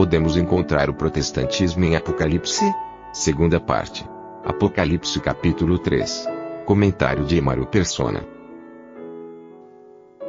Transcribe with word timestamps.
Podemos 0.00 0.34
encontrar 0.34 0.88
o 0.88 0.94
protestantismo 0.94 1.84
em 1.84 1.94
Apocalipse? 1.94 2.64
Segunda 3.12 3.60
parte. 3.60 4.02
Apocalipse 4.42 5.20
capítulo 5.20 5.78
3. 5.78 6.26
Comentário 6.64 7.22
de 7.26 7.36
Emaro 7.36 7.66
Persona. 7.66 8.26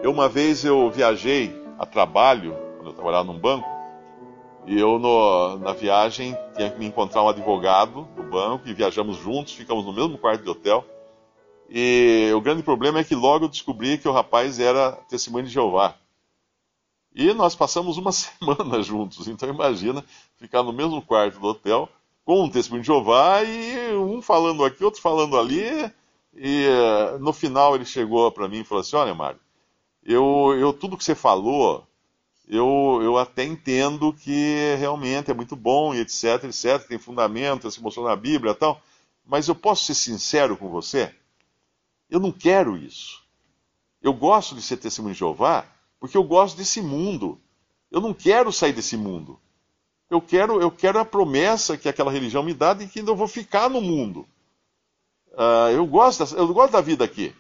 Eu 0.03 0.11
uma 0.11 0.27
vez 0.27 0.65
eu 0.65 0.91
viajei 0.91 1.55
a 1.79 1.85
trabalho, 1.85 2.53
quando 2.75 2.87
eu 2.87 2.93
trabalhava 2.93 3.31
num 3.31 3.39
banco, 3.39 3.65
e 4.67 4.77
eu 4.77 4.99
no, 4.99 5.57
na 5.59 5.71
viagem 5.71 6.37
tinha 6.53 6.69
que 6.69 6.77
me 6.77 6.85
encontrar 6.85 7.23
um 7.23 7.29
advogado 7.29 8.05
do 8.13 8.23
banco 8.23 8.67
e 8.67 8.73
viajamos 8.73 9.15
juntos, 9.19 9.53
ficamos 9.53 9.85
no 9.85 9.93
mesmo 9.93 10.17
quarto 10.17 10.43
de 10.43 10.49
hotel. 10.49 10.83
E 11.69 12.29
o 12.35 12.41
grande 12.41 12.61
problema 12.61 12.99
é 12.99 13.05
que 13.05 13.15
logo 13.15 13.45
eu 13.45 13.49
descobri 13.49 13.97
que 13.97 14.09
o 14.09 14.11
rapaz 14.11 14.59
era 14.59 14.91
testemunho 15.07 15.45
de 15.45 15.51
Jeová. 15.53 15.95
E 17.13 17.33
nós 17.33 17.55
passamos 17.55 17.97
uma 17.97 18.11
semana 18.13 18.81
juntos, 18.81 19.27
então 19.27 19.49
imagina 19.49 20.03
ficar 20.37 20.63
no 20.63 20.71
mesmo 20.71 21.01
quarto 21.01 21.39
do 21.39 21.47
hotel 21.47 21.89
com 22.23 22.43
um 22.43 22.49
testemunho 22.49 22.81
de 22.81 22.87
Jeová 22.87 23.43
e 23.43 23.93
um 23.95 24.21
falando 24.21 24.63
aqui, 24.63 24.83
outro 24.83 25.01
falando 25.01 25.37
ali. 25.37 25.91
E 26.33 26.65
uh, 26.65 27.19
no 27.19 27.33
final 27.33 27.75
ele 27.75 27.83
chegou 27.83 28.31
para 28.31 28.47
mim 28.47 28.61
e 28.61 28.63
falou 28.63 28.81
assim: 28.81 28.95
Olha, 28.95 29.13
Mário, 29.13 29.39
eu, 30.03 30.55
eu 30.57 30.71
tudo 30.71 30.95
que 30.95 31.03
você 31.03 31.13
falou, 31.13 31.85
eu, 32.47 32.99
eu 33.03 33.17
até 33.17 33.43
entendo 33.43 34.13
que 34.13 34.75
realmente 34.77 35.29
é 35.29 35.33
muito 35.33 35.55
bom 35.55 35.93
e 35.93 35.99
etc, 35.99 36.45
etc, 36.45 36.87
tem 36.87 36.97
fundamento, 36.97 37.69
se 37.69 37.81
mostrou 37.81 38.07
na 38.07 38.15
Bíblia 38.15 38.51
e 38.51 38.55
tal, 38.55 38.81
mas 39.25 39.47
eu 39.47 39.55
posso 39.55 39.85
ser 39.85 39.93
sincero 39.93 40.55
com 40.55 40.69
você? 40.69 41.13
Eu 42.09 42.19
não 42.19 42.31
quero 42.31 42.77
isso. 42.77 43.21
Eu 44.01 44.13
gosto 44.13 44.55
de 44.55 44.61
ser 44.61 44.77
testemunho 44.77 45.13
de 45.13 45.19
Jeová 45.19 45.65
porque 46.01 46.17
eu 46.17 46.23
gosto 46.23 46.57
desse 46.57 46.81
mundo. 46.81 47.39
Eu 47.91 48.01
não 48.01 48.11
quero 48.13 48.51
sair 48.51 48.73
desse 48.73 48.97
mundo. 48.97 49.39
Eu 50.09 50.19
quero, 50.19 50.59
eu 50.59 50.71
quero 50.71 50.99
a 50.99 51.05
promessa 51.05 51.77
que 51.77 51.87
aquela 51.87 52.11
religião 52.11 52.41
me 52.41 52.53
dá 52.53 52.73
de 52.73 52.87
que 52.87 52.99
eu 52.99 53.15
vou 53.15 53.27
ficar 53.27 53.69
no 53.69 53.79
mundo. 53.79 54.27
Uh, 55.33 55.69
eu, 55.71 55.85
gosto, 55.85 56.23
eu 56.35 56.53
gosto 56.53 56.73
da 56.73 56.81
vida 56.81 57.05
aqui. 57.05 57.33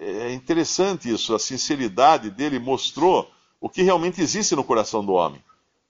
É 0.00 0.32
interessante 0.32 1.12
isso, 1.12 1.34
a 1.34 1.38
sinceridade 1.38 2.30
dele 2.30 2.58
mostrou 2.58 3.30
o 3.60 3.68
que 3.68 3.82
realmente 3.82 4.20
existe 4.20 4.56
no 4.56 4.64
coração 4.64 5.04
do 5.04 5.12
homem. 5.12 5.42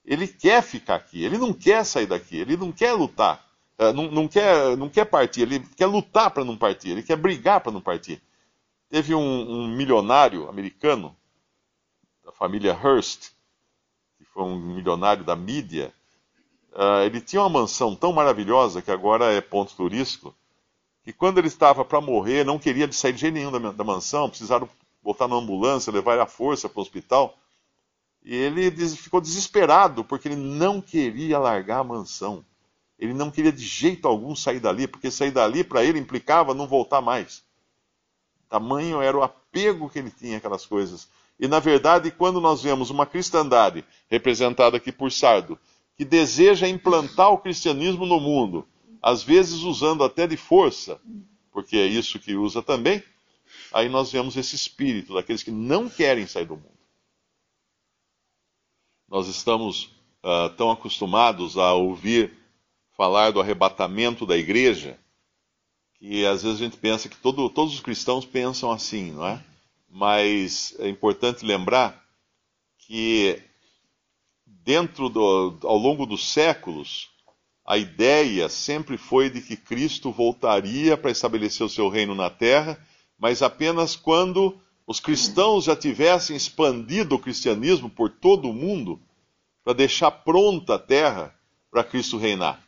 Ele 0.03 0.27
quer 0.27 0.61
ficar 0.61 0.95
aqui, 0.95 1.23
ele 1.23 1.37
não 1.37 1.53
quer 1.53 1.85
sair 1.85 2.07
daqui, 2.07 2.37
ele 2.37 2.57
não 2.57 2.71
quer 2.71 2.93
lutar, 2.93 3.45
é, 3.77 3.93
não, 3.93 4.09
não 4.11 4.27
quer, 4.27 4.75
não 4.75 4.89
quer 4.89 5.05
partir, 5.05 5.41
ele 5.41 5.59
quer 5.77 5.85
lutar 5.85 6.31
para 6.31 6.43
não 6.43 6.57
partir, 6.57 6.89
ele 6.89 7.03
quer 7.03 7.15
brigar 7.15 7.61
para 7.61 7.71
não 7.71 7.79
partir. 7.79 8.21
Teve 8.89 9.13
um, 9.13 9.21
um, 9.21 9.67
milionário 9.67 10.49
americano, 10.49 11.15
da 12.29 12.31
família 12.33 12.71
Hearst, 12.71 13.31
que 14.17 14.23
foi 14.23 14.43
um 14.43 14.55
milionário 14.55 15.23
da 15.23 15.35
mídia, 15.35 15.91
uh, 16.73 17.03
ele 17.03 17.19
tinha 17.19 17.41
uma 17.41 17.49
mansão 17.49 17.95
tão 17.95 18.13
maravilhosa 18.13 18.83
que 18.83 18.91
agora 18.91 19.33
é 19.33 19.41
ponto 19.41 19.75
turístico, 19.75 20.35
que 21.03 21.11
quando 21.11 21.39
ele 21.39 21.47
estava 21.47 21.83
para 21.83 21.99
morrer, 21.99 22.45
não 22.45 22.59
queria 22.59 22.89
sair 22.91 23.13
de 23.13 23.21
jeito 23.21 23.33
nenhum 23.33 23.51
da, 23.51 23.71
da 23.71 23.83
mansão, 23.83 24.29
precisaram 24.29 24.69
botar 25.01 25.27
na 25.27 25.35
ambulância, 25.35 25.91
levar 25.91 26.13
ele 26.13 26.21
à 26.21 26.27
força 26.27 26.69
para 26.69 26.79
o 26.79 26.81
hospital. 26.83 27.35
E 28.23 28.35
ele 28.35 28.69
ficou 28.89 29.19
desesperado, 29.19 30.03
porque 30.03 30.27
ele 30.27 30.35
não 30.35 30.79
queria 30.81 31.39
largar 31.39 31.79
a 31.79 31.83
mansão. 31.83 32.45
Ele 32.99 33.13
não 33.13 33.31
queria 33.31 33.51
de 33.51 33.65
jeito 33.65 34.07
algum 34.07 34.35
sair 34.35 34.59
dali, 34.59 34.87
porque 34.87 35.09
sair 35.09 35.31
dali 35.31 35.63
para 35.63 35.83
ele 35.83 35.97
implicava 35.97 36.53
não 36.53 36.67
voltar 36.67 37.01
mais. 37.01 37.43
Tamanho 38.49 39.01
era 39.01 39.17
o 39.17 39.23
apego 39.23 39.89
que 39.89 39.97
ele 39.97 40.11
tinha 40.11 40.37
àquelas 40.37 40.65
coisas. 40.65 41.07
E 41.39 41.47
na 41.47 41.59
verdade, 41.59 42.11
quando 42.11 42.41
nós 42.41 42.61
vemos 42.61 42.89
uma 42.89 43.05
cristandade, 43.05 43.85
representada 44.09 44.75
aqui 44.77 44.91
por 44.91 45.11
Sardo, 45.11 45.57
que 45.95 46.03
deseja 46.03 46.67
implantar 46.67 47.31
o 47.31 47.37
cristianismo 47.37 48.05
no 48.05 48.19
mundo, 48.19 48.67
às 49.01 49.23
vezes 49.23 49.61
usando 49.61 50.03
até 50.03 50.27
de 50.27 50.35
força, 50.35 50.99
porque 51.51 51.77
é 51.77 51.85
isso 51.85 52.19
que 52.19 52.35
usa 52.35 52.61
também, 52.61 53.01
aí 53.71 53.87
nós 53.87 54.11
vemos 54.11 54.35
esse 54.35 54.55
espírito 54.55 55.13
daqueles 55.13 55.43
que 55.43 55.51
não 55.51 55.89
querem 55.89 56.27
sair 56.27 56.45
do 56.45 56.55
mundo. 56.55 56.79
Nós 59.07 59.27
estamos 59.27 59.85
uh, 60.23 60.49
tão 60.57 60.69
acostumados 60.69 61.57
a 61.57 61.73
ouvir 61.73 62.33
falar 62.95 63.31
do 63.31 63.39
arrebatamento 63.39 64.25
da 64.25 64.37
igreja, 64.37 64.99
que 65.95 66.25
às 66.25 66.43
vezes 66.43 66.59
a 66.59 66.63
gente 66.65 66.77
pensa 66.77 67.07
que 67.09 67.17
todo, 67.17 67.49
todos 67.49 67.73
os 67.73 67.79
cristãos 67.79 68.25
pensam 68.25 68.71
assim, 68.71 69.11
não 69.11 69.25
é? 69.25 69.43
Mas 69.89 70.75
é 70.79 70.87
importante 70.87 71.45
lembrar 71.45 72.05
que 72.77 73.41
dentro 74.45 75.09
do, 75.09 75.57
ao 75.63 75.77
longo 75.77 76.05
dos 76.05 76.31
séculos, 76.31 77.09
a 77.65 77.77
ideia 77.77 78.49
sempre 78.49 78.97
foi 78.97 79.29
de 79.29 79.41
que 79.41 79.55
Cristo 79.55 80.11
voltaria 80.11 80.97
para 80.97 81.11
estabelecer 81.11 81.65
o 81.65 81.69
seu 81.69 81.89
reino 81.89 82.15
na 82.15 82.29
terra, 82.29 82.83
mas 83.17 83.41
apenas 83.41 83.95
quando 83.95 84.59
os 84.87 84.99
cristãos 84.99 85.65
já 85.65 85.75
tivessem 85.75 86.35
expandido 86.35 87.15
o 87.15 87.19
cristianismo 87.19 87.89
por 87.89 88.09
todo 88.09 88.49
o 88.49 88.53
mundo, 88.53 88.99
para 89.63 89.73
deixar 89.73 90.09
pronta 90.09 90.75
a 90.75 90.79
terra 90.79 91.35
para 91.69 91.83
Cristo 91.83 92.17
reinar. 92.17 92.59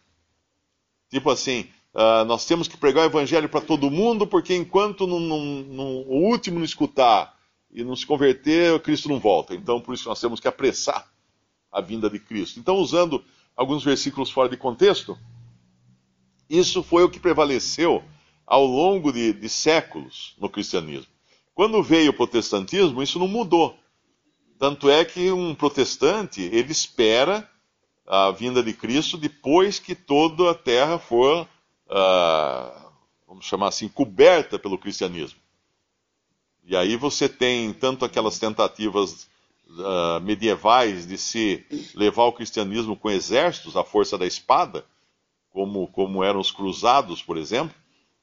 Tipo 1.10 1.32
assim, 1.32 1.68
uh, 1.94 2.26
nós 2.26 2.46
temos 2.46 2.68
que 2.68 2.78
pregar 2.78 3.04
o 3.04 3.08
evangelho 3.08 3.50
para 3.50 3.62
todo 3.62 3.92
mundo, 3.92 4.26
porque 4.28 4.56
enquanto 4.56 5.08
não, 5.08 5.20
não, 5.20 5.40
não, 5.40 5.86
o 6.08 6.26
último 6.26 6.60
não 6.60 6.66
escutar 6.66 7.36
e 7.72 7.84
não 7.84 7.96
se 7.96 8.06
converter, 8.06 8.80
Cristo 8.82 9.10
não 9.10 9.20
volta. 9.20 9.56
Então, 9.56 9.80
por 9.80 9.94
isso 9.94 10.08
nós 10.10 10.20
temos 10.20 10.40
que 10.40 10.48
apressar 10.48 11.10
a 11.72 11.82
vinda 11.82 12.10
de 12.10 12.20
Cristo. 12.20 12.60
Então, 12.60 12.76
usando 12.76 13.24
alguns 13.56 13.84
versículos 13.84 14.30
fora 14.30 14.50
de 14.50 14.58
contexto, 14.58 15.18
isso 16.50 16.84
foi 16.84 17.04
o 17.04 17.10
que 17.10 17.20
prevaleceu 17.20 18.04
ao 18.46 18.66
longo 18.66 19.14
de, 19.14 19.32
de 19.32 19.48
séculos 19.48 20.36
no 20.38 20.50
cristianismo. 20.50 21.08
Quando 21.54 21.82
veio 21.82 22.12
o 22.12 22.14
protestantismo, 22.14 23.02
isso 23.02 23.20
não 23.20 23.28
mudou. 23.28 23.78
Tanto 24.60 24.90
é 24.90 25.06
que 25.06 25.32
um 25.32 25.56
protestante, 25.56 26.42
ele 26.42 26.72
espera 26.72 27.50
a 28.06 28.30
vinda 28.32 28.62
de 28.62 28.74
Cristo 28.74 29.18
depois 29.18 29.80
que 29.80 29.96
toda 29.96 30.52
a 30.52 30.54
terra 30.54 31.00
for, 31.00 31.48
uh, 31.92 32.92
vamos 33.28 33.46
chamar 33.46 33.68
assim, 33.68 33.88
coberta 33.88 34.58
pelo 34.58 34.78
cristianismo. 34.78 35.40
E 36.64 36.76
aí 36.76 36.96
você 36.96 37.28
tem 37.28 37.74
tanto 37.74 38.06
aquelas 38.06 38.40
tentativas 38.40 39.28
uh, 39.68 40.22
medievais 40.22 41.06
de 41.06 41.18
se 41.18 41.66
levar 41.96 42.24
o 42.24 42.34
cristianismo 42.34 42.96
com 42.96 43.10
exércitos, 43.10 43.76
à 43.76 43.84
força 43.84 44.18
da 44.18 44.26
espada, 44.26 44.86
como, 45.50 45.88
como 45.88 46.24
eram 46.24 46.40
os 46.40 46.52
cruzados, 46.52 47.22
por 47.22 47.38
exemplo, 47.38 47.76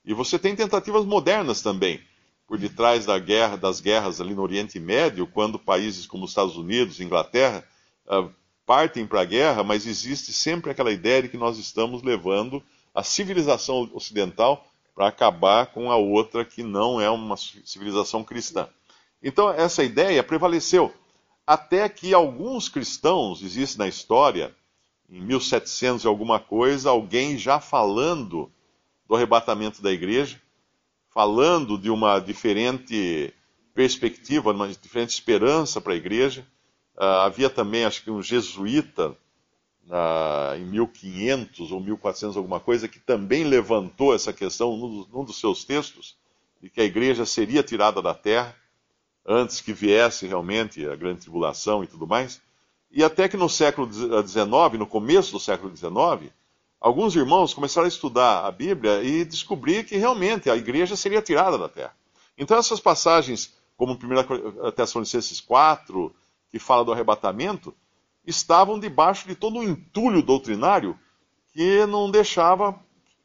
e 0.04 0.14
você 0.14 0.38
tem 0.38 0.56
tentativas 0.56 1.04
modernas 1.04 1.60
também, 1.60 2.00
por 2.46 2.56
detrás 2.58 3.04
da 3.04 3.18
guerra, 3.18 3.56
das 3.56 3.80
guerras 3.80 4.20
ali 4.20 4.34
no 4.34 4.42
Oriente 4.42 4.80
Médio, 4.80 5.26
quando 5.26 5.58
países 5.58 6.06
como 6.06 6.24
os 6.24 6.30
Estados 6.30 6.56
Unidos, 6.56 7.00
Inglaterra, 7.00 7.62
uh, 8.06 8.32
partem 8.64 9.06
para 9.06 9.20
a 9.20 9.24
guerra, 9.26 9.62
mas 9.62 9.86
existe 9.86 10.32
sempre 10.32 10.70
aquela 10.70 10.92
ideia 10.92 11.22
de 11.22 11.28
que 11.28 11.36
nós 11.36 11.58
estamos 11.58 12.02
levando 12.02 12.62
a 12.98 13.02
civilização 13.04 13.88
ocidental 13.94 14.66
para 14.92 15.06
acabar 15.06 15.66
com 15.66 15.92
a 15.92 15.96
outra 15.96 16.44
que 16.44 16.64
não 16.64 17.00
é 17.00 17.08
uma 17.08 17.36
civilização 17.36 18.24
cristã. 18.24 18.68
Então, 19.22 19.48
essa 19.50 19.84
ideia 19.84 20.20
prevaleceu 20.24 20.92
até 21.46 21.88
que 21.88 22.12
alguns 22.12 22.68
cristãos, 22.68 23.40
existe 23.40 23.78
na 23.78 23.86
história, 23.86 24.52
em 25.08 25.20
1700 25.20 26.02
e 26.02 26.08
alguma 26.08 26.40
coisa, 26.40 26.90
alguém 26.90 27.38
já 27.38 27.60
falando 27.60 28.50
do 29.06 29.14
arrebatamento 29.14 29.80
da 29.80 29.92
igreja, 29.92 30.42
falando 31.08 31.78
de 31.78 31.90
uma 31.90 32.18
diferente 32.18 33.32
perspectiva, 33.72 34.50
uma 34.50 34.66
diferente 34.66 35.10
esperança 35.10 35.80
para 35.80 35.92
a 35.92 35.96
igreja. 35.96 36.44
Uh, 36.96 37.04
havia 37.04 37.48
também, 37.48 37.84
acho 37.84 38.02
que 38.02 38.10
um 38.10 38.20
jesuíta, 38.20 39.16
uh, 39.88 40.56
em 40.56 40.64
1500 40.66 41.72
ou 41.72 41.80
1400 41.80 42.36
alguma 42.36 42.60
coisa, 42.60 42.88
que 42.88 42.98
também 42.98 43.44
levantou 43.44 44.14
essa 44.14 44.32
questão 44.32 44.76
num, 44.76 45.06
num 45.12 45.24
dos 45.24 45.40
seus 45.40 45.64
textos, 45.64 46.16
de 46.62 46.68
que 46.68 46.80
a 46.80 46.84
igreja 46.84 47.24
seria 47.24 47.62
tirada 47.62 48.02
da 48.02 48.14
terra 48.14 48.54
antes 49.26 49.60
que 49.60 49.72
viesse 49.72 50.26
realmente 50.26 50.86
a 50.86 50.96
grande 50.96 51.20
tribulação 51.20 51.84
e 51.84 51.86
tudo 51.86 52.06
mais. 52.06 52.40
E 52.90 53.04
até 53.04 53.28
que 53.28 53.36
no 53.36 53.48
século 53.48 53.90
XIX, 53.92 54.78
no 54.78 54.86
começo 54.86 55.32
do 55.32 55.40
século 55.40 55.74
XIX, 55.76 56.32
alguns 56.80 57.14
irmãos 57.14 57.52
começaram 57.52 57.84
a 57.84 57.88
estudar 57.88 58.46
a 58.46 58.50
Bíblia 58.50 59.02
e 59.02 59.24
descobrir 59.24 59.84
que 59.84 59.96
realmente 59.96 60.48
a 60.48 60.56
igreja 60.56 60.96
seria 60.96 61.20
tirada 61.20 61.58
da 61.58 61.68
terra. 61.68 61.94
Então 62.36 62.56
essas 62.56 62.80
passagens, 62.80 63.54
como 63.76 63.92
1 63.92 64.72
Tessalonicenses 64.72 65.40
4, 65.40 66.14
que 66.50 66.58
fala 66.58 66.84
do 66.84 66.92
arrebatamento, 66.92 67.74
estavam 68.28 68.78
debaixo 68.78 69.26
de 69.26 69.34
todo 69.34 69.58
um 69.58 69.62
entulho 69.62 70.22
doutrinário 70.22 70.98
que 71.52 71.86
não 71.86 72.10
deixava 72.10 72.78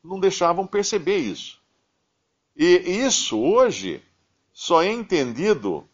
não 0.04 0.20
deixavam 0.20 0.68
perceber 0.68 1.18
isso. 1.18 1.60
E 2.56 2.66
isso 3.06 3.40
hoje 3.40 4.02
só 4.52 4.84
é 4.84 4.92
entendido 4.92 5.88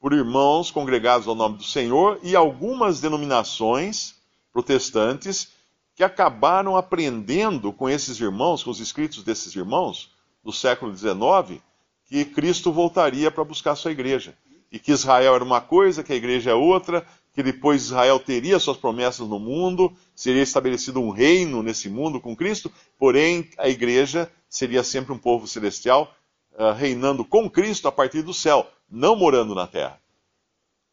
por 0.00 0.12
irmãos 0.12 0.70
congregados 0.70 1.26
ao 1.26 1.34
nome 1.34 1.58
do 1.58 1.64
Senhor 1.64 2.20
e 2.22 2.36
algumas 2.36 3.00
denominações 3.00 4.14
protestantes 4.52 5.48
que 5.96 6.04
acabaram 6.04 6.76
aprendendo 6.76 7.72
com 7.72 7.88
esses 7.88 8.20
irmãos, 8.20 8.62
com 8.62 8.70
os 8.70 8.78
escritos 8.78 9.24
desses 9.24 9.56
irmãos 9.56 10.10
do 10.44 10.52
século 10.52 10.96
XIX, 10.96 11.60
que 12.04 12.24
Cristo 12.24 12.70
voltaria 12.70 13.30
para 13.30 13.42
buscar 13.42 13.74
sua 13.74 13.90
igreja. 13.90 14.36
E 14.70 14.78
que 14.78 14.92
Israel 14.92 15.34
era 15.34 15.44
uma 15.44 15.60
coisa, 15.60 16.04
que 16.04 16.12
a 16.12 16.16
igreja 16.16 16.50
é 16.50 16.54
outra, 16.54 17.06
que 17.36 17.42
depois 17.42 17.82
Israel 17.82 18.18
teria 18.18 18.58
suas 18.58 18.78
promessas 18.78 19.28
no 19.28 19.38
mundo, 19.38 19.94
seria 20.14 20.42
estabelecido 20.42 21.02
um 21.02 21.10
reino 21.10 21.62
nesse 21.62 21.86
mundo 21.86 22.18
com 22.18 22.34
Cristo, 22.34 22.72
porém 22.98 23.50
a 23.58 23.68
igreja 23.68 24.32
seria 24.48 24.82
sempre 24.82 25.12
um 25.12 25.18
povo 25.18 25.46
celestial, 25.46 26.16
uh, 26.54 26.72
reinando 26.72 27.26
com 27.26 27.50
Cristo 27.50 27.88
a 27.88 27.92
partir 27.92 28.22
do 28.22 28.32
céu, 28.32 28.66
não 28.90 29.14
morando 29.14 29.54
na 29.54 29.66
terra. 29.66 30.00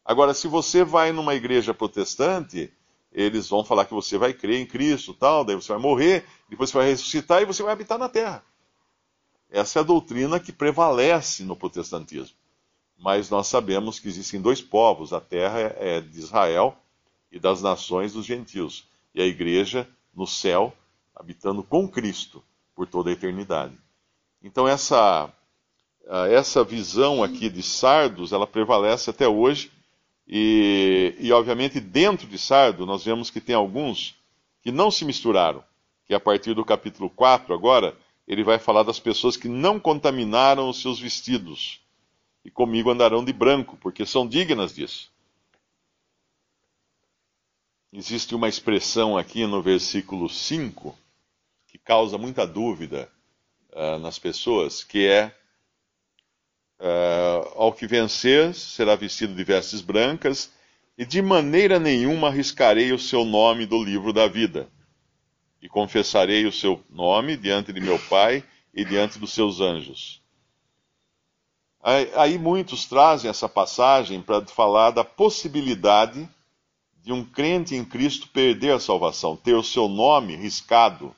Agora, 0.04 0.34
se 0.34 0.46
você 0.46 0.84
vai 0.84 1.12
numa 1.12 1.34
igreja 1.34 1.72
protestante, 1.72 2.70
eles 3.10 3.48
vão 3.48 3.64
falar 3.64 3.86
que 3.86 3.94
você 3.94 4.18
vai 4.18 4.34
crer 4.34 4.60
em 4.60 4.66
Cristo, 4.66 5.14
tal, 5.14 5.46
daí 5.46 5.56
você 5.56 5.72
vai 5.72 5.80
morrer, 5.80 6.26
depois 6.50 6.68
você 6.68 6.76
vai 6.76 6.88
ressuscitar 6.88 7.40
e 7.40 7.46
você 7.46 7.62
vai 7.62 7.72
habitar 7.72 7.96
na 7.96 8.10
terra. 8.10 8.44
Essa 9.50 9.78
é 9.78 9.80
a 9.80 9.82
doutrina 9.82 10.38
que 10.38 10.52
prevalece 10.52 11.42
no 11.42 11.56
protestantismo 11.56 12.36
mas 12.98 13.28
nós 13.30 13.46
sabemos 13.46 13.98
que 13.98 14.08
existem 14.08 14.40
dois 14.40 14.60
povos: 14.60 15.12
a 15.12 15.20
terra 15.20 15.74
é 15.78 16.00
de 16.00 16.18
Israel 16.18 16.76
e 17.30 17.38
das 17.38 17.60
nações 17.60 18.12
dos 18.12 18.24
gentios, 18.24 18.86
e 19.14 19.20
a 19.20 19.26
igreja 19.26 19.88
no 20.14 20.26
céu, 20.26 20.72
habitando 21.14 21.62
com 21.62 21.88
Cristo 21.88 22.42
por 22.74 22.86
toda 22.86 23.10
a 23.10 23.12
eternidade. 23.12 23.76
Então 24.42 24.66
essa 24.66 25.32
essa 26.30 26.62
visão 26.62 27.22
aqui 27.22 27.48
de 27.48 27.62
Sardos, 27.62 28.32
ela 28.32 28.46
prevalece 28.46 29.08
até 29.08 29.26
hoje, 29.26 29.72
e, 30.28 31.14
e 31.18 31.32
obviamente 31.32 31.80
dentro 31.80 32.26
de 32.26 32.38
Sardo 32.38 32.84
nós 32.84 33.04
vemos 33.04 33.30
que 33.30 33.40
tem 33.40 33.54
alguns 33.54 34.14
que 34.62 34.70
não 34.70 34.90
se 34.90 35.04
misturaram, 35.04 35.64
que 36.06 36.14
a 36.14 36.20
partir 36.20 36.54
do 36.54 36.64
capítulo 36.64 37.08
4 37.08 37.54
agora, 37.54 37.96
ele 38.26 38.42
vai 38.42 38.58
falar 38.58 38.82
das 38.82 38.98
pessoas 38.98 39.36
que 39.36 39.48
não 39.48 39.78
contaminaram 39.80 40.68
os 40.68 40.80
seus 40.80 40.98
vestidos 40.98 41.83
e 42.44 42.50
comigo 42.50 42.90
andarão 42.90 43.24
de 43.24 43.32
branco, 43.32 43.76
porque 43.80 44.04
são 44.04 44.26
dignas 44.26 44.74
disso. 44.74 45.10
Existe 47.92 48.34
uma 48.34 48.48
expressão 48.48 49.16
aqui 49.16 49.46
no 49.46 49.62
versículo 49.62 50.28
5 50.28 50.98
que 51.68 51.78
causa 51.78 52.18
muita 52.18 52.46
dúvida 52.46 53.08
uh, 53.72 53.98
nas 53.98 54.18
pessoas, 54.18 54.84
que 54.84 55.06
é 55.06 55.34
uh, 56.80 57.52
ao 57.56 57.72
que 57.72 57.86
vencer 57.86 58.54
será 58.54 58.94
vestido 58.96 59.34
de 59.34 59.44
vestes 59.44 59.80
brancas, 59.80 60.52
e 60.96 61.04
de 61.04 61.20
maneira 61.20 61.78
nenhuma 61.78 62.28
arriscarei 62.28 62.92
o 62.92 62.98
seu 62.98 63.24
nome 63.24 63.66
do 63.66 63.82
livro 63.82 64.12
da 64.12 64.28
vida. 64.28 64.68
E 65.60 65.68
confessarei 65.68 66.46
o 66.46 66.52
seu 66.52 66.80
nome 66.90 67.36
diante 67.36 67.72
de 67.72 67.80
meu 67.80 67.98
Pai 67.98 68.44
e 68.72 68.84
diante 68.84 69.18
dos 69.18 69.32
seus 69.32 69.60
anjos. 69.60 70.23
Aí 71.84 72.38
muitos 72.38 72.86
trazem 72.86 73.28
essa 73.28 73.46
passagem 73.46 74.22
para 74.22 74.46
falar 74.46 74.90
da 74.90 75.04
possibilidade 75.04 76.26
de 77.02 77.12
um 77.12 77.22
crente 77.22 77.74
em 77.74 77.84
Cristo 77.84 78.26
perder 78.28 78.72
a 78.72 78.80
salvação, 78.80 79.36
ter 79.36 79.54
o 79.54 79.62
seu 79.62 79.86
nome 79.86 80.34
riscado 80.34 81.14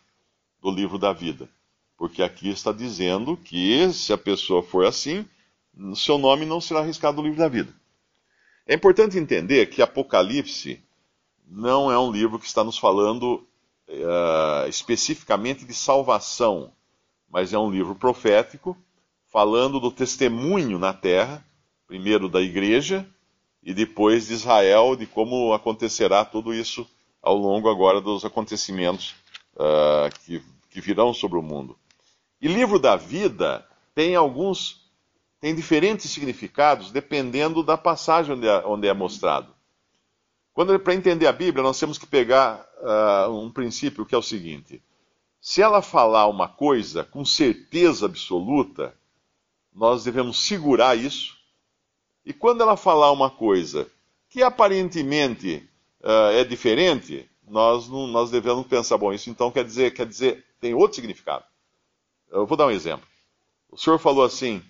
do 0.60 0.68
livro 0.68 0.98
da 0.98 1.12
vida. 1.12 1.48
Porque 1.96 2.20
aqui 2.20 2.48
está 2.50 2.72
dizendo 2.72 3.36
que 3.36 3.92
se 3.92 4.12
a 4.12 4.18
pessoa 4.18 4.60
for 4.60 4.84
assim, 4.84 5.24
seu 5.94 6.18
nome 6.18 6.44
não 6.44 6.60
será 6.60 6.82
riscado 6.82 7.18
do 7.18 7.22
livro 7.22 7.38
da 7.38 7.46
vida. 7.46 7.72
É 8.66 8.74
importante 8.74 9.16
entender 9.16 9.66
que 9.66 9.80
Apocalipse 9.80 10.82
não 11.46 11.92
é 11.92 11.96
um 11.96 12.10
livro 12.10 12.40
que 12.40 12.46
está 12.46 12.64
nos 12.64 12.76
falando 12.76 13.46
uh, 13.88 14.68
especificamente 14.68 15.64
de 15.64 15.74
salvação, 15.74 16.72
mas 17.30 17.52
é 17.52 17.58
um 17.58 17.70
livro 17.70 17.94
profético 17.94 18.76
falando 19.26 19.80
do 19.80 19.90
testemunho 19.90 20.78
na 20.78 20.92
terra, 20.92 21.44
primeiro 21.86 22.28
da 22.28 22.40
igreja 22.40 23.06
e 23.62 23.74
depois 23.74 24.28
de 24.28 24.34
Israel, 24.34 24.94
de 24.94 25.06
como 25.06 25.52
acontecerá 25.52 26.24
tudo 26.24 26.54
isso 26.54 26.88
ao 27.20 27.36
longo 27.36 27.68
agora 27.68 28.00
dos 28.00 28.24
acontecimentos 28.24 29.14
uh, 29.56 30.08
que, 30.24 30.42
que 30.70 30.80
virão 30.80 31.12
sobre 31.12 31.38
o 31.38 31.42
mundo. 31.42 31.76
E 32.40 32.46
livro 32.46 32.78
da 32.78 32.94
vida 32.94 33.66
tem 33.94 34.14
alguns, 34.14 34.88
tem 35.40 35.54
diferentes 35.54 36.10
significados 36.10 36.92
dependendo 36.92 37.62
da 37.62 37.76
passagem 37.76 38.36
onde 38.36 38.46
é, 38.46 38.64
onde 38.64 38.86
é 38.86 38.94
mostrado. 38.94 39.52
Quando 40.54 40.78
para 40.78 40.94
entender 40.94 41.26
a 41.26 41.32
Bíblia 41.32 41.62
nós 41.62 41.78
temos 41.78 41.98
que 41.98 42.06
pegar 42.06 42.64
uh, 42.78 43.30
um 43.32 43.50
princípio 43.50 44.06
que 44.06 44.14
é 44.14 44.18
o 44.18 44.22
seguinte: 44.22 44.82
se 45.40 45.60
ela 45.60 45.82
falar 45.82 46.28
uma 46.28 46.48
coisa 46.48 47.04
com 47.04 47.24
certeza 47.24 48.06
absoluta, 48.06 48.94
nós 49.76 50.04
devemos 50.04 50.38
segurar 50.38 50.96
isso. 50.96 51.36
E 52.24 52.32
quando 52.32 52.62
ela 52.62 52.76
falar 52.76 53.12
uma 53.12 53.30
coisa 53.30 53.86
que 54.30 54.42
aparentemente 54.42 55.68
uh, 56.00 56.32
é 56.32 56.42
diferente, 56.42 57.28
nós, 57.46 57.86
não, 57.86 58.06
nós 58.06 58.30
devemos 58.30 58.66
pensar, 58.66 58.96
bom, 58.96 59.12
isso 59.12 59.28
então 59.28 59.50
quer 59.50 59.64
dizer, 59.64 59.92
quer 59.92 60.06
dizer, 60.06 60.44
tem 60.58 60.72
outro 60.72 60.96
significado. 60.96 61.44
Eu 62.30 62.46
vou 62.46 62.56
dar 62.56 62.66
um 62.66 62.70
exemplo. 62.70 63.06
O 63.70 63.76
senhor 63.76 63.98
falou 63.98 64.24
assim, 64.24 64.62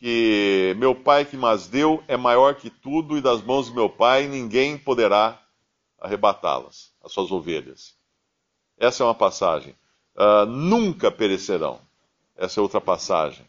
que 0.00 0.74
meu 0.76 0.94
pai 0.94 1.24
que 1.24 1.36
mas 1.36 1.68
deu 1.68 2.02
é 2.08 2.16
maior 2.16 2.56
que 2.56 2.68
tudo, 2.68 3.16
e 3.16 3.22
das 3.22 3.40
mãos 3.40 3.68
de 3.68 3.72
meu 3.72 3.88
pai 3.88 4.26
ninguém 4.26 4.76
poderá 4.76 5.40
arrebatá-las, 5.98 6.92
as 7.02 7.12
suas 7.12 7.30
ovelhas. 7.30 7.94
Essa 8.76 9.04
é 9.04 9.06
uma 9.06 9.14
passagem. 9.14 9.74
Uh, 10.16 10.44
nunca 10.44 11.10
perecerão. 11.10 11.80
Essa 12.36 12.60
é 12.60 12.62
outra 12.62 12.80
passagem. 12.80 13.48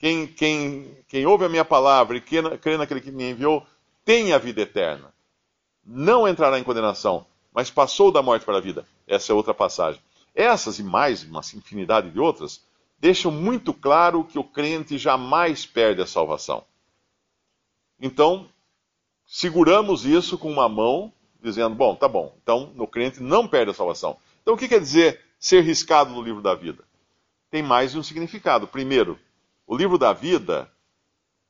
Quem, 0.00 0.26
quem, 0.26 0.96
quem 1.06 1.26
ouve 1.26 1.44
a 1.44 1.48
minha 1.48 1.64
palavra 1.64 2.16
e 2.16 2.22
crê 2.22 2.76
naquele 2.78 3.02
que 3.02 3.12
me 3.12 3.30
enviou, 3.30 3.66
tem 4.02 4.32
a 4.32 4.38
vida 4.38 4.62
eterna. 4.62 5.12
Não 5.84 6.26
entrará 6.26 6.58
em 6.58 6.64
condenação, 6.64 7.26
mas 7.52 7.70
passou 7.70 8.10
da 8.10 8.22
morte 8.22 8.46
para 8.46 8.56
a 8.56 8.62
vida. 8.62 8.86
Essa 9.06 9.32
é 9.32 9.34
outra 9.34 9.52
passagem. 9.52 10.00
Essas 10.34 10.78
e 10.78 10.82
mais 10.82 11.22
uma 11.22 11.40
infinidade 11.54 12.10
de 12.10 12.18
outras 12.18 12.64
deixam 12.98 13.30
muito 13.30 13.74
claro 13.74 14.24
que 14.24 14.38
o 14.38 14.44
crente 14.44 14.96
jamais 14.96 15.66
perde 15.66 16.00
a 16.00 16.06
salvação. 16.06 16.64
Então, 18.00 18.48
seguramos 19.26 20.06
isso 20.06 20.38
com 20.38 20.50
uma 20.50 20.66
mão, 20.66 21.12
dizendo: 21.42 21.74
bom, 21.74 21.94
tá 21.94 22.08
bom, 22.08 22.34
então 22.42 22.72
o 22.78 22.86
crente 22.86 23.22
não 23.22 23.46
perde 23.46 23.72
a 23.72 23.74
salvação. 23.74 24.16
Então, 24.40 24.54
o 24.54 24.56
que 24.56 24.68
quer 24.68 24.80
dizer 24.80 25.20
ser 25.38 25.60
riscado 25.60 26.10
no 26.10 26.22
livro 26.22 26.40
da 26.40 26.54
vida? 26.54 26.84
Tem 27.50 27.62
mais 27.62 27.92
de 27.92 27.98
um 27.98 28.02
significado. 28.02 28.66
Primeiro, 28.66 29.18
o 29.70 29.76
livro 29.76 29.96
da 29.96 30.12
vida 30.12 30.68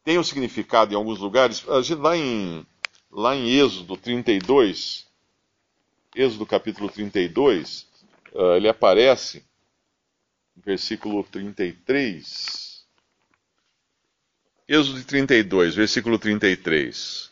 tem 0.04 0.18
um 0.18 0.22
significado 0.22 0.92
em 0.92 0.94
alguns 0.94 1.18
lugares. 1.18 1.64
Lá 1.64 2.14
em, 2.14 2.66
lá 3.10 3.34
em 3.34 3.48
Êxodo 3.48 3.96
32, 3.96 5.06
Êxodo 6.14 6.44
capítulo 6.44 6.90
32, 6.90 7.88
uh, 8.34 8.40
ah, 8.40 8.56
ele 8.58 8.68
aparece, 8.68 9.42
versículo 10.54 11.24
33. 11.24 12.84
Êxodo 14.68 15.02
32, 15.02 15.74
versículo 15.74 16.18
33. 16.18 17.30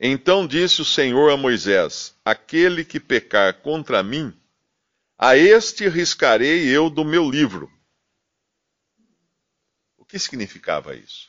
Então 0.00 0.46
disse 0.46 0.80
o 0.80 0.84
Senhor 0.84 1.32
a 1.32 1.36
Moisés: 1.36 2.14
Aquele 2.24 2.84
que 2.84 3.00
pecar 3.00 3.62
contra 3.62 4.00
mim, 4.00 4.32
a 5.18 5.36
este 5.36 5.88
riscarei 5.88 6.68
eu 6.68 6.88
do 6.88 7.04
meu 7.04 7.28
livro 7.28 7.68
que 10.08 10.18
significava 10.18 10.94
isso? 10.96 11.28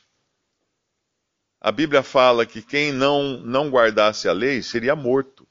A 1.60 1.70
Bíblia 1.70 2.02
fala 2.02 2.46
que 2.46 2.62
quem 2.62 2.90
não, 2.90 3.38
não 3.40 3.68
guardasse 3.68 4.26
a 4.26 4.32
lei 4.32 4.62
seria 4.62 4.96
morto. 4.96 5.46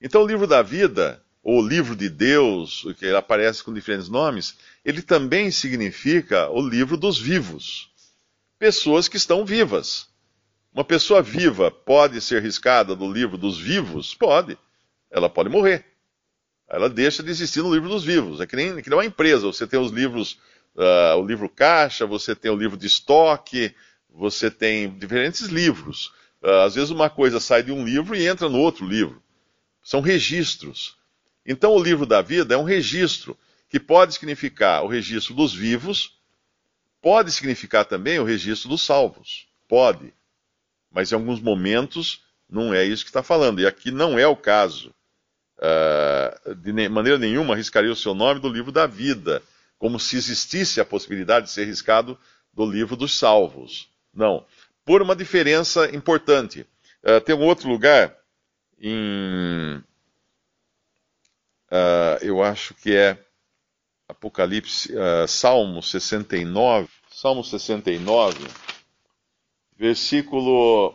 Então, 0.00 0.22
o 0.22 0.26
livro 0.26 0.46
da 0.46 0.60
vida, 0.60 1.24
ou 1.42 1.66
livro 1.66 1.96
de 1.96 2.10
Deus, 2.10 2.84
que 2.98 3.08
aparece 3.14 3.64
com 3.64 3.72
diferentes 3.72 4.08
nomes, 4.08 4.56
ele 4.84 5.00
também 5.00 5.50
significa 5.50 6.50
o 6.50 6.60
livro 6.60 6.96
dos 6.96 7.18
vivos. 7.18 7.90
pessoas 8.58 9.08
que 9.08 9.16
estão 9.16 9.46
vivas. 9.46 10.08
Uma 10.74 10.84
pessoa 10.84 11.22
viva 11.22 11.70
pode 11.70 12.20
ser 12.20 12.42
riscada 12.42 12.94
do 12.94 13.10
livro 13.10 13.38
dos 13.38 13.58
vivos? 13.58 14.14
Pode. 14.14 14.58
Ela 15.10 15.30
pode 15.30 15.48
morrer. 15.48 15.86
Ela 16.68 16.90
deixa 16.90 17.22
de 17.22 17.30
existir 17.30 17.62
no 17.62 17.72
livro 17.72 17.88
dos 17.88 18.04
vivos. 18.04 18.40
É 18.40 18.46
que 18.46 18.54
nem, 18.54 18.82
que 18.82 18.90
nem 18.90 18.98
uma 18.98 19.04
empresa. 19.04 19.46
Você 19.46 19.66
tem 19.66 19.80
os 19.80 19.90
livros, 19.90 20.38
uh, 20.78 21.16
o 21.18 21.26
livro 21.26 21.48
caixa, 21.48 22.06
você 22.06 22.34
tem 22.34 22.50
o 22.50 22.56
livro 22.56 22.76
de 22.76 22.86
estoque, 22.86 23.74
você 24.08 24.50
tem 24.50 24.88
diferentes 24.96 25.42
livros. 25.42 26.12
Uh, 26.40 26.62
às 26.64 26.76
vezes 26.76 26.90
uma 26.90 27.10
coisa 27.10 27.40
sai 27.40 27.62
de 27.62 27.72
um 27.72 27.84
livro 27.84 28.14
e 28.14 28.26
entra 28.26 28.48
no 28.48 28.58
outro 28.58 28.86
livro. 28.86 29.20
São 29.82 30.00
registros. 30.00 30.96
Então 31.44 31.72
o 31.72 31.82
livro 31.82 32.06
da 32.06 32.22
vida 32.22 32.54
é 32.54 32.56
um 32.56 32.62
registro 32.62 33.36
que 33.68 33.80
pode 33.80 34.14
significar 34.14 34.84
o 34.84 34.86
registro 34.86 35.34
dos 35.34 35.52
vivos, 35.52 36.16
pode 37.02 37.32
significar 37.32 37.84
também 37.84 38.18
o 38.18 38.24
registro 38.24 38.68
dos 38.68 38.82
salvos. 38.82 39.48
Pode. 39.66 40.14
Mas 40.90 41.10
em 41.10 41.14
alguns 41.14 41.40
momentos 41.40 42.22
não 42.48 42.72
é 42.72 42.84
isso 42.84 43.04
que 43.04 43.10
está 43.10 43.22
falando. 43.22 43.60
E 43.60 43.66
aqui 43.66 43.90
não 43.90 44.18
é 44.18 44.26
o 44.26 44.36
caso. 44.36 44.94
Uh, 45.58 46.54
de 46.54 46.88
maneira 46.88 47.18
nenhuma 47.18 47.54
arriscaria 47.54 47.90
o 47.90 47.96
seu 47.96 48.14
nome 48.14 48.40
do 48.40 48.48
livro 48.48 48.70
da 48.70 48.86
vida, 48.86 49.42
como 49.78 49.98
se 49.98 50.16
existisse 50.16 50.80
a 50.80 50.84
possibilidade 50.84 51.46
de 51.46 51.52
ser 51.52 51.64
riscado 51.64 52.18
do 52.52 52.66
livro 52.66 52.96
dos 52.96 53.18
salvos. 53.18 53.88
Não. 54.12 54.44
Por 54.84 55.00
uma 55.00 55.14
diferença 55.14 55.94
importante. 55.94 56.66
Uh, 57.02 57.20
tem 57.20 57.34
um 57.34 57.44
outro 57.44 57.68
lugar 57.68 58.16
em. 58.80 59.82
Uh, 61.70 62.18
eu 62.22 62.42
acho 62.42 62.74
que 62.74 62.94
é 62.94 63.22
Apocalipse, 64.08 64.92
uh, 64.92 65.28
Salmo 65.28 65.82
69, 65.82 66.88
Salmo 67.10 67.44
69, 67.44 68.38
versículo 69.76 70.94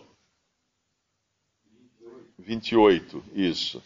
28, 2.39 3.23
isso. 3.33 3.81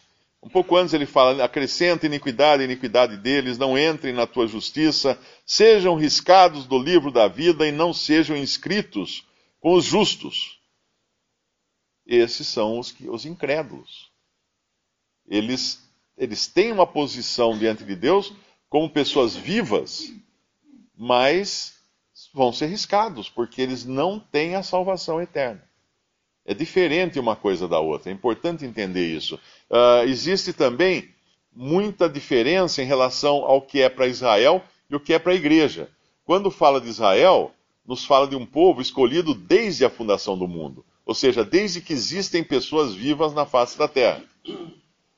Um 0.48 0.50
pouco 0.50 0.78
antes 0.78 0.94
ele 0.94 1.06
fala: 1.06 1.44
acrescenta 1.44 2.06
iniquidade, 2.06 2.64
iniquidade 2.64 3.18
deles, 3.18 3.58
não 3.58 3.78
entrem 3.78 4.14
na 4.14 4.26
tua 4.26 4.48
justiça, 4.48 5.20
sejam 5.46 5.98
riscados 5.98 6.66
do 6.66 6.80
livro 6.80 7.12
da 7.12 7.28
vida 7.28 7.68
e 7.68 7.72
não 7.74 7.94
sejam 7.94 8.38
inscritos 8.38 9.28
com 9.60 9.74
os 9.74 9.84
justos. 9.84 10.58
Esses 12.06 12.48
são 12.48 12.80
os, 12.80 12.96
os 13.10 13.26
incrédulos. 13.26 14.10
Eles, 15.28 15.86
eles 16.18 16.48
têm 16.48 16.72
uma 16.72 16.88
posição 16.88 17.58
diante 17.58 17.84
de 17.84 17.94
Deus 17.94 18.34
como 18.70 18.90
pessoas 18.90 19.36
vivas, 19.36 20.14
mas 20.96 21.74
vão 22.34 22.54
ser 22.54 22.68
riscados, 22.68 23.30
porque 23.30 23.62
eles 23.62 23.84
não 23.84 24.18
têm 24.18 24.56
a 24.56 24.64
salvação 24.64 25.22
eterna. 25.22 25.67
É 26.48 26.54
diferente 26.54 27.20
uma 27.20 27.36
coisa 27.36 27.68
da 27.68 27.78
outra, 27.78 28.10
é 28.10 28.14
importante 28.14 28.64
entender 28.64 29.06
isso. 29.06 29.36
Uh, 29.70 30.08
existe 30.08 30.54
também 30.54 31.10
muita 31.54 32.08
diferença 32.08 32.82
em 32.82 32.86
relação 32.86 33.44
ao 33.44 33.62
que 33.62 33.82
é 33.82 33.90
para 33.90 34.08
Israel 34.08 34.64
e 34.90 34.96
o 34.96 35.00
que 35.00 35.14
é 35.14 35.20
para 35.20 35.34
a 35.34 35.36
igreja. 35.36 35.90
Quando 36.24 36.50
fala 36.50 36.80
de 36.80 36.88
Israel, 36.88 37.52
nos 37.86 38.06
fala 38.06 38.26
de 38.28 38.36
um 38.38 38.46
povo 38.46 38.82
escolhido 38.82 39.34
desde 39.34 39.84
a 39.84 39.90
fundação 39.90 40.38
do 40.38 40.48
mundo, 40.48 40.86
ou 41.06 41.14
seja, 41.14 41.44
desde 41.44 41.82
que 41.82 41.92
existem 41.92 42.42
pessoas 42.42 42.94
vivas 42.94 43.34
na 43.34 43.46
face 43.46 43.78
da 43.78 43.90
terra. 43.90 44.24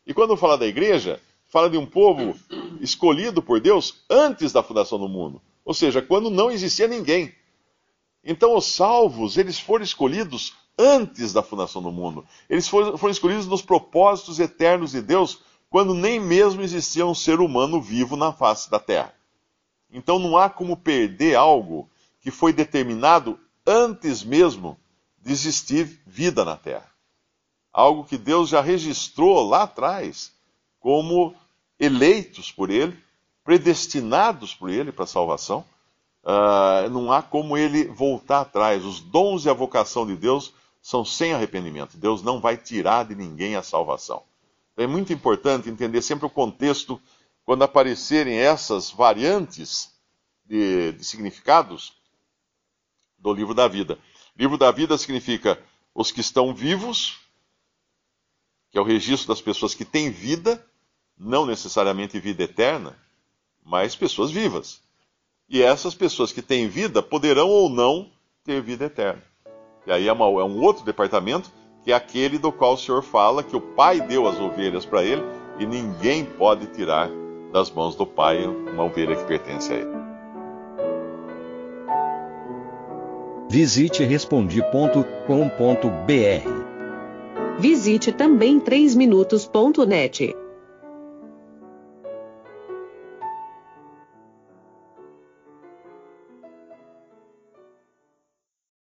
E 0.08 0.16
quando 0.16 0.36
fala 0.36 0.58
da 0.58 0.66
igreja, 0.66 1.20
fala 1.46 1.70
de 1.70 1.78
um 1.78 1.86
povo 1.86 2.36
escolhido 2.82 3.40
por 3.40 3.60
Deus 3.60 4.04
antes 4.10 4.52
da 4.52 4.64
fundação 4.64 4.98
do 4.98 5.08
mundo, 5.08 5.40
ou 5.64 5.76
seja, 5.76 6.02
quando 6.02 6.32
não 6.32 6.50
existia 6.50 6.88
ninguém. 6.88 7.32
Então 8.24 8.56
os 8.56 8.66
salvos, 8.66 9.38
eles 9.38 9.60
foram 9.60 9.84
escolhidos 9.84 10.54
antes 10.80 11.34
da 11.34 11.44
fundação 11.44 11.82
do 11.82 11.92
mundo. 11.92 12.26
Eles 12.50 12.68
foram, 12.68 12.98
foram 12.98 13.12
escolhidos 13.12 13.46
nos 13.46 13.62
propósitos 13.62 14.40
eternos 14.40 14.92
de 14.92 15.02
Deus, 15.02 15.42
quando 15.70 15.94
nem 15.94 16.20
mesmo 16.20 16.62
existia 16.62 17.06
um 17.06 17.14
ser 17.14 17.42
humano 17.42 17.82
vivo 17.82 18.16
na 18.16 18.32
face 18.32 18.72
da 18.72 18.80
terra. 18.80 19.14
Então 19.92 20.18
não 20.18 20.38
há 20.38 20.50
como 20.50 20.78
perder 20.78 21.36
algo 21.36 21.90
que 22.22 22.32
foi 22.32 22.54
determinado 22.54 23.38
antes 23.68 24.24
mesmo 24.24 24.80
de 25.22 25.34
existir 25.34 26.02
vida 26.08 26.46
na 26.46 26.56
terra. 26.56 26.90
Algo 27.74 28.06
que 28.06 28.18
Deus 28.18 28.50
já 28.50 28.62
registrou 28.62 29.48
lá 29.48 29.64
atrás 29.64 30.32
como 30.80 31.36
eleitos 31.78 32.52
por 32.52 32.70
Ele, 32.70 32.98
predestinados 33.44 34.56
por 34.56 34.70
Ele 34.70 34.92
para 34.92 35.04
a 35.04 35.08
salvação. 35.08 35.66
Uh, 36.24 36.90
não 36.90 37.12
há 37.12 37.22
como 37.22 37.58
ele 37.58 37.86
voltar 37.86 38.42
atrás. 38.42 38.84
Os 38.84 39.00
dons 39.00 39.46
e 39.46 39.50
a 39.50 39.54
vocação 39.54 40.06
de 40.06 40.16
Deus 40.16 40.54
são 40.82 41.04
sem 41.04 41.34
arrependimento. 41.34 41.98
Deus 41.98 42.22
não 42.22 42.40
vai 42.40 42.58
tirar 42.58 43.06
de 43.06 43.16
ninguém 43.16 43.56
a 43.56 43.64
salvação. 43.64 44.24
Então, 44.74 44.86
é 44.86 44.88
muito 44.88 45.12
importante 45.12 45.70
entender 45.70 46.02
sempre 46.02 46.26
o 46.26 46.30
contexto 46.30 47.02
quando 47.44 47.64
aparecerem 47.64 48.38
essas 48.38 48.92
variantes 48.92 49.92
de, 50.46 50.94
de 50.94 51.04
significados 51.04 51.94
do 53.18 53.34
livro 53.34 53.54
da 53.54 53.68
vida. 53.68 54.00
Livro 54.38 54.58
da 54.58 54.72
vida 54.72 54.98
significa 54.98 55.62
os 55.94 56.12
que 56.12 56.22
estão 56.22 56.54
vivos, 56.54 57.20
que 58.72 58.78
é 58.78 58.82
o 58.82 58.86
registro 58.86 59.28
das 59.28 59.42
pessoas 59.42 59.74
que 59.74 59.84
têm 59.84 60.10
vida, 60.10 60.66
não 61.18 61.46
necessariamente 61.46 62.20
vida 62.20 62.44
eterna, 62.44 62.98
mas 63.64 63.96
pessoas 63.96 64.32
vivas. 64.32 64.82
E 65.50 65.62
essas 65.62 65.94
pessoas 65.94 66.32
que 66.32 66.42
têm 66.42 66.70
vida 66.70 67.04
poderão 67.04 67.50
ou 67.50 67.70
não 67.70 68.12
ter 68.44 68.62
vida 68.62 68.86
eterna. 68.86 69.29
E 69.89 69.91
aí 69.91 70.08
é, 70.08 70.13
uma, 70.13 70.25
é 70.25 70.43
um 70.43 70.62
outro 70.62 70.86
departamento, 70.86 71.51
que 71.84 71.91
é 71.91 71.96
aquele 71.96 72.38
do 72.38 72.51
qual 72.51 72.74
o 72.74 72.77
Senhor 72.77 73.01
fala 73.01 73.41
que 73.41 73.55
o 73.55 73.60
Pai 73.60 74.00
deu 74.00 74.27
as 74.27 74.39
ovelhas 74.39 74.86
para 74.86 75.03
ele 75.03 75.24
e 75.58 75.65
ninguém 75.65 76.24
pode 76.24 76.67
tirar 76.67 77.10
das 77.51 77.72
mãos 77.72 77.96
do 77.96 78.05
Pai 78.05 78.46
uma 78.46 78.84
ovelha 78.84 79.15
que 79.15 79.24
pertence 79.24 79.74
a 79.74 79.77
ele. 79.77 80.00
Visite 83.50 84.03
respondi.com.br. 84.03 85.00
Visite 87.58 88.12
também 88.12 88.60
3minutos.net. 88.60 90.36